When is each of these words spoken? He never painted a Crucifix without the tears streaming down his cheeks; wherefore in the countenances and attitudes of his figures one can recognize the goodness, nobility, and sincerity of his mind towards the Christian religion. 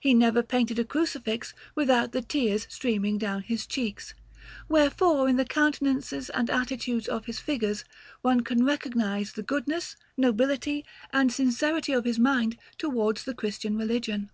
He 0.00 0.14
never 0.14 0.42
painted 0.42 0.78
a 0.78 0.86
Crucifix 0.86 1.52
without 1.74 2.12
the 2.12 2.22
tears 2.22 2.66
streaming 2.70 3.18
down 3.18 3.42
his 3.42 3.66
cheeks; 3.66 4.14
wherefore 4.70 5.28
in 5.28 5.36
the 5.36 5.44
countenances 5.44 6.30
and 6.30 6.48
attitudes 6.48 7.06
of 7.08 7.26
his 7.26 7.38
figures 7.40 7.84
one 8.22 8.40
can 8.40 8.64
recognize 8.64 9.34
the 9.34 9.42
goodness, 9.42 9.94
nobility, 10.16 10.82
and 11.12 11.30
sincerity 11.30 11.92
of 11.92 12.06
his 12.06 12.18
mind 12.18 12.56
towards 12.78 13.24
the 13.24 13.34
Christian 13.34 13.76
religion. 13.76 14.30